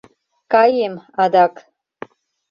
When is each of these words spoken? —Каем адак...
—Каем 0.51 0.95
адак... 1.23 1.53